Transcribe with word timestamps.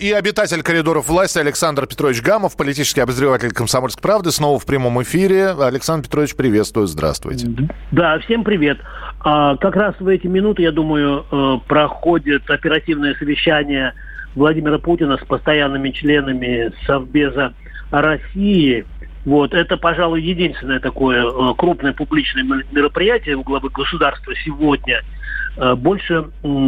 И 0.00 0.12
обитатель 0.12 0.62
коридоров 0.62 1.08
власти 1.08 1.38
Александр 1.38 1.86
Петрович 1.86 2.22
Гамов, 2.22 2.56
политический 2.56 3.00
обозреватель 3.00 3.52
«Комсомольской 3.52 4.02
правды», 4.02 4.30
снова 4.30 4.58
в 4.58 4.66
прямом 4.66 5.02
эфире. 5.02 5.50
Александр 5.50 6.06
Петрович, 6.06 6.34
приветствую, 6.34 6.86
здравствуйте. 6.86 7.48
Да, 7.90 8.18
всем 8.20 8.44
привет. 8.44 8.78
А, 9.20 9.56
как 9.56 9.76
раз 9.76 9.94
в 9.98 10.06
эти 10.08 10.26
минуты, 10.26 10.62
я 10.62 10.72
думаю, 10.72 11.24
э, 11.30 11.54
проходит 11.66 12.48
оперативное 12.50 13.14
совещание 13.14 13.94
Владимира 14.34 14.78
Путина 14.78 15.16
с 15.16 15.24
постоянными 15.26 15.90
членами 15.90 16.72
Совбеза 16.86 17.54
России. 17.90 18.84
Вот, 19.24 19.54
это, 19.54 19.76
пожалуй, 19.76 20.22
единственное 20.22 20.80
такое 20.80 21.24
э, 21.24 21.54
крупное 21.56 21.92
публичное 21.92 22.44
мероприятие 22.72 23.36
у 23.36 23.42
главы 23.42 23.70
государства 23.70 24.34
сегодня. 24.44 25.02
Э, 25.56 25.74
Больше 25.74 26.26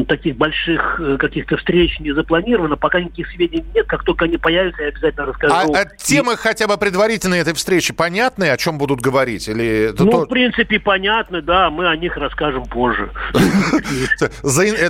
таких 0.08 0.36
больших 0.36 1.00
э, 1.00 1.16
каких-то 1.18 1.56
встреч 1.56 1.98
не 1.98 2.12
запланировано, 2.12 2.76
пока 2.76 3.00
никаких 3.00 3.28
сведений 3.28 3.64
нет. 3.74 3.86
Как 3.86 4.04
только 4.04 4.26
они 4.26 4.36
появятся, 4.36 4.82
я 4.82 4.88
обязательно 4.88 5.26
расскажу. 5.26 5.54
А, 5.54 5.64
а 5.80 5.84
темы 5.84 6.36
хотя 6.36 6.68
бы 6.68 6.76
предварительные 6.76 7.40
этой 7.40 7.54
встречи 7.54 7.92
понятны, 7.92 8.50
о 8.50 8.56
чем 8.56 8.78
будут 8.78 9.00
говорить? 9.00 9.48
Или 9.48 9.92
Ну, 9.98 10.10
то- 10.10 10.24
в 10.24 10.28
принципе, 10.28 10.78
понятно, 10.78 11.42
да, 11.42 11.68
мы 11.70 11.88
о 11.88 11.96
них 11.96 12.16
расскажем 12.16 12.64
позже. 12.64 13.10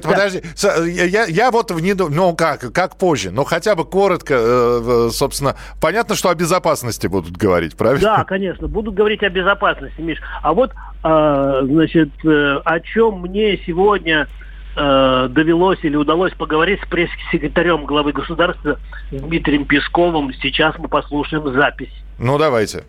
Подожди, 0.02 0.42
я, 1.28 1.50
вот 1.50 1.70
в 1.70 2.10
ну 2.10 2.36
как, 2.36 2.72
как 2.72 2.96
позже, 2.98 3.30
но 3.30 3.44
хотя 3.44 3.74
бы 3.74 3.84
коротко, 3.84 5.10
собственно, 5.10 5.56
понятно, 5.80 6.14
что 6.14 6.28
о 6.28 6.34
безопасности 6.34 7.06
будут 7.06 7.36
говорить, 7.36 7.55
правильно? 7.76 8.00
Да, 8.00 8.24
конечно, 8.24 8.68
будут 8.68 8.94
говорить 8.94 9.22
о 9.22 9.30
безопасности, 9.30 10.00
Миш. 10.00 10.18
А 10.42 10.52
вот, 10.52 10.72
э, 11.02 11.60
значит, 11.64 12.10
э, 12.24 12.60
о 12.64 12.80
чем 12.80 13.22
мне 13.22 13.58
сегодня 13.66 14.28
э, 14.76 15.28
довелось 15.30 15.78
или 15.82 15.96
удалось 15.96 16.32
поговорить 16.34 16.80
с 16.82 16.88
пресс-секретарем 16.88 17.84
главы 17.84 18.12
государства 18.12 18.78
Дмитрием 19.10 19.64
Песковым. 19.64 20.32
Сейчас 20.34 20.76
мы 20.78 20.88
послушаем 20.88 21.52
запись. 21.54 21.92
Ну 22.18 22.38
давайте. 22.38 22.84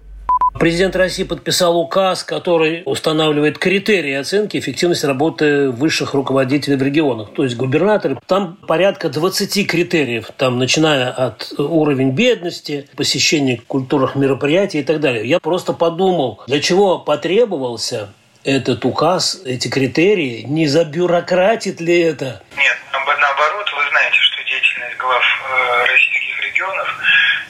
Президент 0.53 0.95
России 0.95 1.23
подписал 1.23 1.78
указ, 1.78 2.23
который 2.23 2.81
устанавливает 2.86 3.59
критерии 3.59 4.14
оценки 4.14 4.58
эффективности 4.58 5.06
работы 5.06 5.70
высших 5.70 6.16
руководителей 6.16 6.78
в 6.78 6.81
регионах, 6.81 7.30
то 7.36 7.44
есть 7.44 7.56
губернаторы. 7.56 8.17
Там 8.26 8.56
порядка 8.67 9.09
20 9.09 9.67
критериев, 9.70 10.31
там, 10.36 10.58
начиная 10.58 11.12
от 11.12 11.54
уровень 11.59 12.12
бедности, 12.12 12.89
посещения 12.95 13.62
культурных 13.67 14.16
мероприятий 14.16 14.80
и 14.80 14.84
так 14.84 15.00
далее. 15.00 15.28
Я 15.30 15.39
просто 15.39 15.73
подумал, 15.73 16.42
для 16.48 16.59
чего 16.59 16.98
потребовался 16.98 18.09
этот 18.44 18.84
указ, 18.84 19.42
эти 19.45 19.67
критерии, 19.67 20.42
не 20.42 20.66
забюрократит 20.67 21.82
ли 21.82 22.00
это 22.00 22.42
Нет, 22.58 22.78
наоб- 22.94 23.20
наоборот, 23.20 23.67
вы 23.78 23.89
знаете, 23.92 24.17
что 24.17 24.44
деятельность 24.44 24.98
глав 24.98 25.23
э, 25.23 25.86
российских 25.86 26.42
регионов 26.45 26.88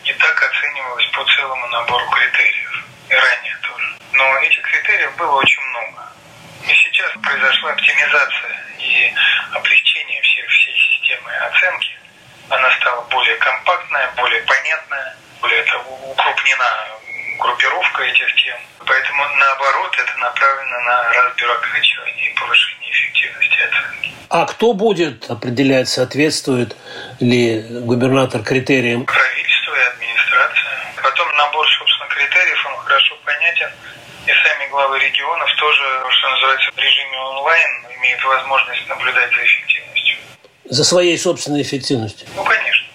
не 0.04 0.11
так 0.14 0.36
оценивалась 0.44 1.06
по 1.16 1.23
целому 1.38 1.67
набору 1.67 2.04
критериев. 2.09 2.84
И 3.09 3.14
ранее 3.14 3.56
тоже. 3.64 3.86
Но 4.20 4.23
критериев 5.08 5.17
было 5.17 5.36
очень 5.38 5.61
много. 5.61 6.03
И 6.63 6.73
сейчас 6.73 7.11
произошла 7.23 7.72
оптимизация 7.72 8.58
и 8.80 9.14
облегчение 9.53 10.22
всей, 10.22 10.45
всей 10.47 10.73
системы 10.73 11.31
оценки. 11.36 11.91
Она 12.49 12.69
стала 12.80 13.02
более 13.09 13.36
компактная, 13.36 14.09
более 14.17 14.42
понятная, 14.42 15.15
более 15.42 15.64
того, 15.64 16.11
укрупнена 16.11 16.87
группировка 17.39 18.04
этих 18.04 18.36
тем. 18.36 18.58
Поэтому, 18.86 19.23
наоборот, 19.37 19.95
это 19.98 20.17
направлено 20.20 20.80
на 20.82 21.14
разбюрократирование 21.14 22.32
и 22.32 22.36
повышение 22.36 22.92
эффективности 22.92 23.59
оценки. 23.61 24.14
А 24.30 24.45
кто 24.45 24.73
будет 24.73 25.30
определять, 25.30 25.87
соответствует 25.87 26.76
ли 27.20 27.61
губернатор 27.61 28.43
критериям? 28.43 29.05
правительство 29.05 29.36
собственно, 31.80 32.10
критериев, 32.10 32.65
он 32.67 32.77
хорошо 32.86 33.15
понятен. 33.26 33.70
И 34.26 34.30
сами 34.30 34.70
главы 34.70 34.99
регионов 34.99 35.49
тоже, 35.58 35.83
что 36.10 36.30
называется, 36.30 36.71
в 36.71 36.77
режиме 36.77 37.17
онлайн 37.17 37.70
имеют 37.99 38.23
возможность 38.26 38.88
наблюдать 38.89 39.30
за 39.32 39.45
эффективностью. 39.45 40.15
За 40.70 40.83
своей 40.83 41.17
собственной 41.17 41.61
эффективностью. 41.61 42.27
Ну, 42.36 42.43
конечно. 42.43 42.88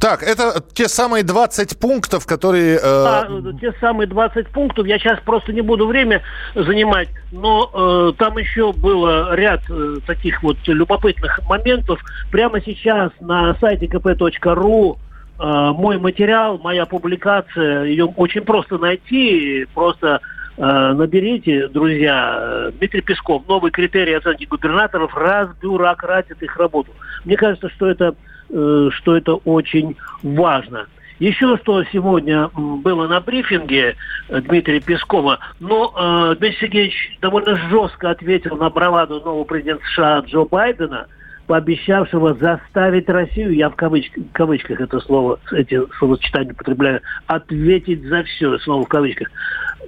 Так, 0.00 0.22
это 0.22 0.62
те 0.72 0.88
самые 0.88 1.24
20 1.24 1.80
пунктов, 1.80 2.24
которые... 2.26 2.76
э, 2.76 2.80
А, 2.82 3.26
те 3.60 3.72
самые 3.80 4.06
20 4.06 4.48
пунктов, 4.50 4.86
я 4.86 4.98
сейчас 4.98 5.18
просто 5.24 5.52
не 5.52 5.60
буду 5.60 5.88
время 5.88 6.22
занимать, 6.54 7.08
но 7.32 7.68
э, 7.74 8.12
там 8.16 8.38
еще 8.38 8.72
было 8.72 9.34
ряд 9.34 9.60
э, 9.68 9.96
таких 10.06 10.42
вот 10.44 10.56
любопытных 10.66 11.40
моментов. 11.48 12.00
Прямо 12.30 12.60
сейчас 12.60 13.10
на 13.18 13.56
сайте 13.60 13.86
kp.ru 13.86 14.96
мой 15.38 15.98
материал, 15.98 16.58
моя 16.58 16.84
публикация, 16.86 17.84
ее 17.84 18.06
очень 18.06 18.42
просто 18.42 18.78
найти, 18.78 19.66
просто 19.72 20.20
э, 20.56 20.62
наберите, 20.62 21.68
друзья, 21.68 22.38
э, 22.40 22.72
Дмитрий 22.78 23.02
Песков, 23.02 23.46
новый 23.46 23.70
критерий 23.70 24.14
оценки 24.14 24.44
губернаторов 24.46 25.14
разбюрократит 25.16 26.42
их 26.42 26.56
работу. 26.56 26.92
Мне 27.24 27.36
кажется, 27.36 27.68
что 27.70 27.86
это, 27.86 28.14
э, 28.50 28.88
что 28.92 29.16
это 29.16 29.34
очень 29.34 29.96
важно. 30.22 30.86
Еще 31.18 31.56
что 31.58 31.82
сегодня 31.84 32.48
было 32.54 33.08
на 33.08 33.20
брифинге 33.20 33.96
э, 34.28 34.40
Дмитрия 34.40 34.80
Пескова, 34.80 35.40
но 35.58 35.92
э, 35.96 36.36
Дмитрий 36.38 36.58
Сергеевич 36.60 37.18
довольно 37.20 37.56
жестко 37.68 38.10
ответил 38.10 38.56
на 38.56 38.70
браваду 38.70 39.20
нового 39.20 39.44
президента 39.44 39.84
США 39.86 40.20
Джо 40.20 40.44
Байдена, 40.44 41.08
пообещавшего 41.48 42.34
заставить 42.34 43.08
Россию, 43.08 43.54
я 43.54 43.70
в 43.70 43.74
кавычках, 43.74 44.22
кавычках 44.32 44.80
это 44.82 45.00
слово, 45.00 45.40
эти 45.50 45.80
словосочетания 45.98 46.52
употребляю, 46.52 47.00
ответить 47.26 48.04
за 48.04 48.22
все, 48.22 48.58
снова 48.58 48.84
в 48.84 48.88
кавычках. 48.88 49.30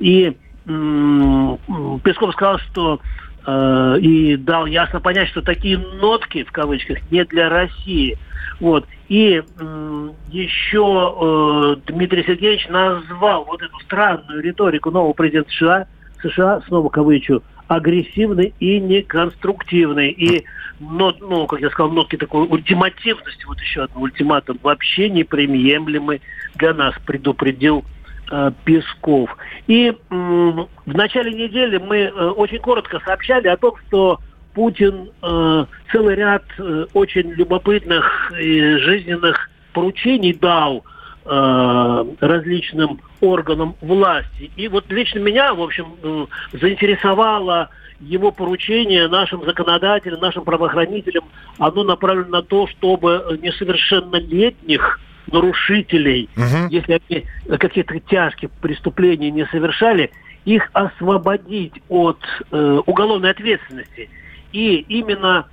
И 0.00 0.34
м, 0.66 1.58
м, 1.68 2.00
Песков 2.00 2.32
сказал, 2.32 2.58
что 2.58 3.00
э, 3.46 3.98
и 4.00 4.36
дал 4.36 4.64
ясно 4.64 5.00
понять, 5.00 5.28
что 5.28 5.42
такие 5.42 5.76
нотки, 5.76 6.44
в 6.44 6.50
кавычках, 6.50 6.98
не 7.10 7.24
для 7.26 7.50
России. 7.50 8.16
Вот. 8.58 8.86
И 9.08 9.42
м, 9.58 10.12
еще 10.30 11.76
э, 11.86 11.92
Дмитрий 11.92 12.24
Сергеевич 12.24 12.68
назвал 12.68 13.44
вот 13.44 13.60
эту 13.60 13.78
странную 13.80 14.40
риторику 14.40 14.90
нового 14.90 15.12
президента 15.12 15.50
США, 15.50 15.86
США, 16.22 16.62
снова 16.66 16.88
кавычу, 16.88 17.42
агрессивной 17.70 18.52
и 18.58 18.80
неконструктивной. 18.80 20.10
И, 20.10 20.44
нот, 20.80 21.18
ну, 21.20 21.46
как 21.46 21.60
я 21.60 21.70
сказал, 21.70 21.92
нотки 21.92 22.16
такой 22.16 22.44
ультимативности, 22.48 23.44
вот 23.46 23.60
еще 23.60 23.84
один 23.84 23.96
ультиматум, 23.98 24.58
вообще 24.60 25.08
неприемлемый 25.08 26.20
для 26.56 26.74
нас, 26.74 26.94
предупредил 27.06 27.84
э, 28.32 28.50
Песков. 28.64 29.36
И 29.68 29.96
м, 30.10 30.66
в 30.84 30.94
начале 30.96 31.32
недели 31.32 31.78
мы 31.78 31.98
э, 31.98 32.10
очень 32.10 32.58
коротко 32.58 32.98
сообщали 33.04 33.46
о 33.46 33.56
том, 33.56 33.76
что 33.86 34.18
Путин 34.52 35.10
э, 35.22 35.64
целый 35.92 36.16
ряд 36.16 36.42
э, 36.58 36.86
очень 36.92 37.30
любопытных 37.30 38.32
и 38.36 38.78
жизненных 38.78 39.48
поручений 39.72 40.34
дал 40.34 40.78
э, 40.78 40.99
различным 41.24 43.00
органам 43.20 43.76
власти. 43.80 44.50
И 44.56 44.68
вот 44.68 44.90
лично 44.90 45.18
меня, 45.18 45.54
в 45.54 45.60
общем, 45.62 45.94
э, 46.02 46.26
заинтересовало 46.52 47.68
его 48.00 48.30
поручение 48.32 49.08
нашим 49.08 49.44
законодателям, 49.44 50.20
нашим 50.20 50.44
правоохранителям. 50.44 51.24
Оно 51.58 51.84
направлено 51.84 52.28
на 52.28 52.42
то, 52.42 52.66
чтобы 52.66 53.38
несовершеннолетних 53.42 54.98
нарушителей, 55.30 56.28
Мгм. 56.36 56.68
если 56.68 57.00
они 57.08 57.26
какие-то 57.58 57.98
тяжкие 58.00 58.50
преступления 58.60 59.30
не 59.30 59.46
совершали, 59.46 60.10
их 60.44 60.70
освободить 60.72 61.74
от 61.88 62.18
э, 62.50 62.80
уголовной 62.86 63.30
ответственности. 63.30 64.08
И 64.52 64.76
именно 64.88 65.46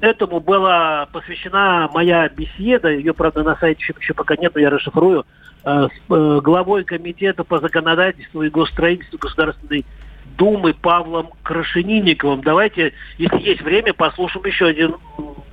этому 0.00 0.40
была 0.40 1.06
посвящена 1.12 1.88
моя 1.92 2.28
беседа, 2.28 2.90
ее, 2.90 3.14
правда, 3.14 3.42
на 3.42 3.56
сайте 3.56 3.80
еще, 3.82 3.94
еще 3.98 4.14
пока 4.14 4.36
нет, 4.36 4.54
но 4.54 4.60
я 4.60 4.70
расшифрую, 4.70 5.24
э, 5.64 5.88
с 5.88 6.12
э, 6.12 6.40
главой 6.42 6.84
комитета 6.84 7.44
по 7.44 7.58
законодательству 7.60 8.42
и 8.42 8.50
госстроительству 8.50 9.18
Государственной 9.18 9.84
Думы 10.36 10.74
Павлом 10.74 11.30
Крашенинниковым. 11.42 12.40
Давайте, 12.40 12.92
если 13.18 13.38
есть 13.38 13.62
время, 13.62 13.92
послушаем 13.92 14.46
еще 14.46 14.66
один 14.66 14.96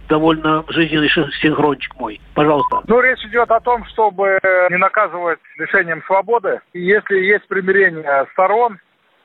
довольно 0.09 0.65
жизненный 0.67 1.09
синхрончик 1.09 1.95
мой. 1.99 2.19
Пожалуйста. 2.33 2.81
Ну, 2.87 2.99
речь 2.99 3.23
идет 3.25 3.49
о 3.49 3.59
том, 3.61 3.85
чтобы 3.85 4.39
не 4.69 4.77
наказывать 4.77 5.39
лишением 5.57 6.03
свободы. 6.05 6.59
Если 6.73 7.15
есть 7.15 7.47
примирение 7.47 8.25
сторон, 8.33 8.79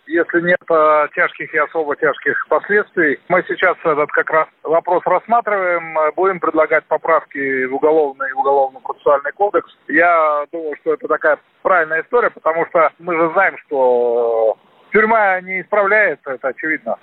если 0.07 0.41
нет 0.41 0.61
э, 0.71 1.09
тяжких 1.15 1.53
и 1.53 1.59
особо 1.59 1.97
тяжких 1.97 2.47
последствий. 2.49 3.19
Мы 3.29 3.45
сейчас 3.49 3.77
этот 3.85 4.11
как 4.11 4.31
раз 4.31 4.49
вопрос 4.63 5.03
рассматриваем, 5.05 5.99
э, 5.99 6.13
будем 6.15 6.41
предлагать 6.41 6.85
поправки 6.85 7.65
в 7.65 7.75
уголовный 7.75 8.29
и 8.31 8.33
уголовно-процессуальный 8.33 9.33
кодекс. 9.33 9.71
Я 9.89 10.47
думаю, 10.53 10.77
что 10.81 10.95
это 10.95 11.09
такая 11.09 11.39
правильная 11.63 12.03
история, 12.03 12.31
потому 12.31 12.67
что 12.67 12.91
мы 12.99 13.17
же 13.17 13.31
знаем, 13.33 13.57
что 13.67 14.57
тюрьма 14.93 15.41
не 15.41 15.63
исправляется, 15.63 16.33
это 16.33 16.49
очевидно. 16.49 16.97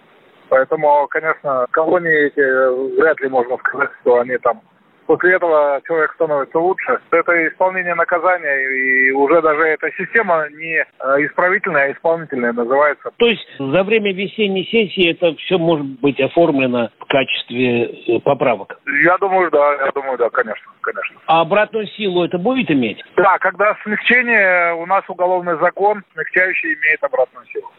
Поэтому, 0.50 1.08
конечно, 1.10 1.68
колонии 1.72 2.28
эти 2.28 2.40
э, 2.40 3.00
вряд 3.00 3.20
ли 3.22 3.30
можно 3.30 3.58
сказать, 3.58 3.90
что 4.02 4.20
они 4.20 4.38
там 4.38 4.62
после 5.06 5.36
этого 5.36 5.82
человек 5.86 6.14
становится 6.14 6.60
лучше. 6.60 7.00
Это 7.12 7.48
исполнение 7.48 7.96
наказания, 7.96 8.56
и 8.56 9.12
уже 9.12 9.42
даже 9.42 9.62
эта 9.64 9.90
система 9.98 10.48
не 10.50 10.76
э, 10.76 10.86
исправительная, 11.26 11.86
а 11.86 11.92
исполнительная 11.92 12.54
называется. 12.54 13.12
То 13.18 13.28
есть 13.28 13.46
за 13.58 13.84
время 13.84 14.14
весенней 14.14 14.66
сессии 14.66 15.12
это 15.12 15.36
все 15.38 15.58
может 15.58 15.86
быть 16.00 16.20
оформлено 16.20 16.90
в 17.00 17.06
качестве 17.06 17.86
э, 17.86 18.20
поправок? 18.20 18.78
Я 19.04 19.18
думаю, 19.18 19.50
да, 19.52 19.74
я 19.86 19.92
думаю, 19.92 20.18
да, 20.18 20.30
конечно, 20.30 20.72
конечно. 20.82 21.16
А 21.28 21.42
обратную 21.42 21.88
силу 21.88 22.26
это 22.26 22.38
будет 22.38 22.70
иметь? 22.72 23.04
Да, 23.16 23.38
когда 23.40 23.76
смягчение, 23.84 24.74
у 24.76 24.86
нас 24.86 25.04
уголовный 25.08 25.58
закон, 25.60 26.04
смягчающий 26.14 26.74
имеет 26.74 27.04
обратную 27.04 27.46
силу. 27.48 27.70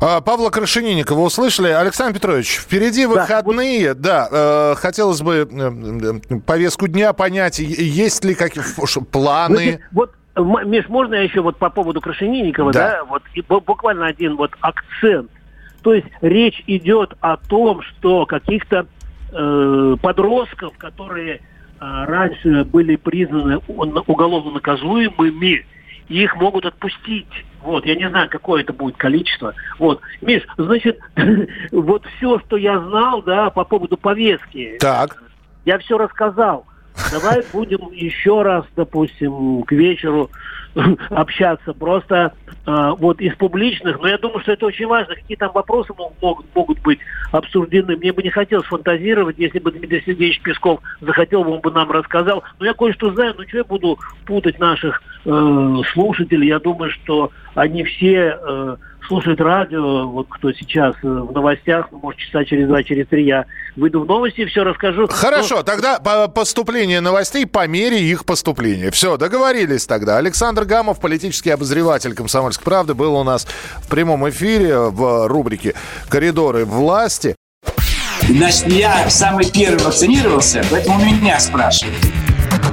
А, 0.00 0.20
Павла 0.20 0.50
Крашенинникова 0.50 1.20
услышали. 1.20 1.68
Александр 1.68 2.14
Петрович, 2.14 2.58
впереди 2.58 3.06
выходные. 3.06 3.94
Да, 3.94 4.28
да 4.30 4.72
э, 4.72 4.74
хотелось 4.76 5.22
бы 5.22 5.48
э, 5.50 6.30
э, 6.30 6.40
повестку 6.40 6.86
дня 6.86 7.12
понять, 7.12 7.58
есть 7.58 8.24
ли 8.24 8.34
какие 8.34 8.62
планы. 9.10 9.80
Вот 9.92 10.12
Миш, 10.36 10.88
можно 10.88 11.14
я 11.14 11.22
еще 11.22 11.40
вот 11.40 11.56
по 11.56 11.68
поводу 11.68 12.00
Крашенинникова, 12.00 12.72
да, 12.72 12.90
да 12.90 13.04
вот 13.04 13.22
и 13.34 13.42
буквально 13.42 14.06
один 14.06 14.36
вот 14.36 14.52
акцент. 14.60 15.30
То 15.82 15.94
есть 15.94 16.06
речь 16.20 16.62
идет 16.66 17.14
о 17.20 17.36
том, 17.36 17.82
что 17.82 18.24
каких-то 18.26 18.86
э, 19.32 19.96
подростков, 20.00 20.76
которые 20.78 21.36
э, 21.36 21.40
раньше 21.80 22.64
были 22.64 22.96
признаны 22.96 23.58
уголовно 23.66 24.52
наказуемыми, 24.52 25.66
их 26.08 26.36
могут 26.36 26.64
отпустить. 26.64 27.26
Вот, 27.62 27.84
я 27.84 27.94
не 27.94 28.08
знаю, 28.08 28.28
какое 28.30 28.62
это 28.62 28.72
будет 28.72 28.96
количество. 28.96 29.54
Вот, 29.78 30.00
Миш, 30.20 30.42
значит, 30.56 30.98
вот 31.72 32.06
все, 32.16 32.38
что 32.40 32.56
я 32.56 32.78
знал, 32.78 33.22
да, 33.22 33.50
по 33.50 33.64
поводу 33.64 33.96
повестки. 33.96 34.76
Так. 34.80 35.22
Я 35.64 35.78
все 35.78 35.98
рассказал. 35.98 36.66
Давай 37.10 37.42
будем 37.52 37.90
еще 37.92 38.42
раз, 38.42 38.64
допустим, 38.76 39.62
к 39.62 39.72
вечеру 39.72 40.30
общаться. 41.10 41.72
Просто 41.72 42.32
э, 42.66 42.90
вот 42.98 43.20
из 43.20 43.34
публичных, 43.36 44.00
но 44.00 44.08
я 44.08 44.18
думаю, 44.18 44.40
что 44.40 44.52
это 44.52 44.66
очень 44.66 44.86
важно. 44.86 45.14
Какие 45.14 45.36
там 45.36 45.52
вопросы 45.52 45.92
могут, 45.96 46.44
могут 46.54 46.80
быть 46.80 46.98
обсуждены. 47.32 47.96
Мне 47.96 48.12
бы 48.12 48.22
не 48.22 48.30
хотелось 48.30 48.66
фантазировать, 48.66 49.38
если 49.38 49.58
бы 49.58 49.72
Дмитрий 49.72 50.02
Сергеевич 50.04 50.40
Песков 50.42 50.80
захотел, 51.00 51.50
он 51.50 51.60
бы 51.60 51.70
нам 51.70 51.90
рассказал. 51.90 52.42
Но 52.58 52.66
я 52.66 52.74
кое-что 52.74 53.12
знаю, 53.12 53.34
ну 53.36 53.46
что 53.48 53.58
я 53.58 53.64
буду 53.64 53.98
путать 54.26 54.58
наших 54.58 55.02
э, 55.24 55.76
слушателей. 55.92 56.48
Я 56.48 56.58
думаю, 56.58 56.90
что 56.90 57.30
они 57.54 57.84
все 57.84 58.38
э, 58.40 58.76
слушают 59.08 59.40
радио, 59.40 60.06
вот 60.06 60.28
кто 60.28 60.52
сейчас 60.52 60.94
э, 61.02 61.08
в 61.08 61.32
новостях, 61.32 61.88
ну, 61.90 61.98
может, 61.98 62.20
часа 62.20 62.44
через 62.44 62.68
два, 62.68 62.82
через 62.84 63.08
три 63.08 63.24
я 63.24 63.46
выйду 63.74 64.02
в 64.02 64.06
новости 64.06 64.42
и 64.42 64.44
все 64.44 64.62
расскажу. 64.62 65.08
Хорошо, 65.08 65.56
Но... 65.56 65.62
тогда 65.62 65.98
по 65.98 66.28
поступление 66.28 67.00
новостей 67.00 67.46
по 67.46 67.66
мере 67.66 68.00
их 68.00 68.24
поступления. 68.24 68.90
Все, 68.90 69.16
договорились 69.16 69.86
тогда. 69.86 70.18
Александр 70.18 70.64
Гамов, 70.64 71.00
политический 71.00 71.50
обозреватель 71.50 72.14
«Комсомольской 72.14 72.64
правды», 72.64 72.94
был 72.94 73.16
у 73.16 73.24
нас 73.24 73.46
в 73.78 73.88
прямом 73.88 74.28
эфире 74.28 74.78
в 74.78 75.26
рубрике 75.26 75.74
«Коридоры 76.08 76.64
власти». 76.64 77.34
Значит, 78.22 78.66
я 78.66 79.08
самый 79.08 79.50
первый 79.50 79.82
вакцинировался, 79.82 80.62
поэтому 80.70 81.00
меня 81.00 81.40
спрашивают. 81.40 82.17